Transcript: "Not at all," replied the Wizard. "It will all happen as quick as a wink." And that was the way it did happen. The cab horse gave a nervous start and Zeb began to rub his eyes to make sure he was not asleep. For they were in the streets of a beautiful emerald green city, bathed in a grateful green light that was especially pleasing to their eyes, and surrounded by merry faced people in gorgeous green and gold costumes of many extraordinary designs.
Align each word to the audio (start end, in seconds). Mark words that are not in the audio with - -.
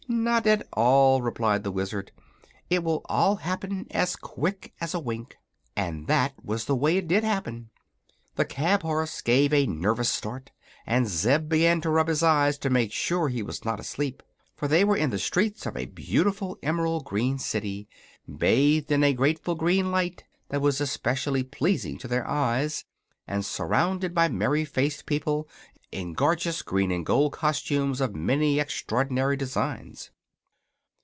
"Not 0.13 0.45
at 0.45 0.67
all," 0.73 1.21
replied 1.21 1.63
the 1.63 1.71
Wizard. 1.71 2.11
"It 2.69 2.83
will 2.83 3.01
all 3.05 3.37
happen 3.37 3.87
as 3.91 4.17
quick 4.17 4.73
as 4.81 4.93
a 4.93 4.99
wink." 4.99 5.37
And 5.73 6.05
that 6.07 6.33
was 6.43 6.65
the 6.65 6.75
way 6.75 6.97
it 6.97 7.07
did 7.07 7.23
happen. 7.23 7.69
The 8.35 8.43
cab 8.43 8.81
horse 8.81 9.21
gave 9.21 9.53
a 9.53 9.65
nervous 9.65 10.09
start 10.09 10.51
and 10.85 11.07
Zeb 11.07 11.47
began 11.47 11.79
to 11.81 11.89
rub 11.89 12.09
his 12.09 12.23
eyes 12.23 12.57
to 12.57 12.69
make 12.69 12.91
sure 12.91 13.29
he 13.29 13.41
was 13.41 13.63
not 13.63 13.79
asleep. 13.79 14.21
For 14.57 14.67
they 14.67 14.83
were 14.83 14.97
in 14.97 15.11
the 15.11 15.17
streets 15.19 15.65
of 15.65 15.77
a 15.77 15.85
beautiful 15.85 16.59
emerald 16.61 17.05
green 17.05 17.39
city, 17.39 17.87
bathed 18.27 18.91
in 18.91 19.05
a 19.05 19.13
grateful 19.13 19.55
green 19.55 19.91
light 19.91 20.25
that 20.49 20.59
was 20.61 20.81
especially 20.81 21.43
pleasing 21.43 21.97
to 21.99 22.09
their 22.09 22.27
eyes, 22.27 22.83
and 23.27 23.45
surrounded 23.45 24.13
by 24.13 24.27
merry 24.27 24.65
faced 24.65 25.05
people 25.05 25.47
in 25.91 26.13
gorgeous 26.13 26.61
green 26.61 26.89
and 26.89 27.05
gold 27.05 27.33
costumes 27.33 27.99
of 27.99 28.15
many 28.15 28.61
extraordinary 28.61 29.35
designs. 29.35 30.09